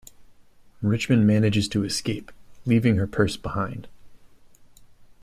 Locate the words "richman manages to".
0.81-1.83